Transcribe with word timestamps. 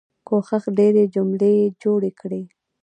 کوښښ 0.27 0.63
ډيرې 0.77 1.03
جملې 1.15 1.53
جوړې 1.83 2.11
کړم. 2.19 2.45